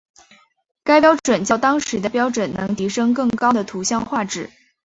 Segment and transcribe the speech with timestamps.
[0.83, 4.49] 该标准较当时的标准能提升更高的图像画质。